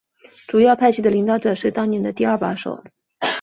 [0.47, 2.83] 主要派系的领导者是当年的第二把手。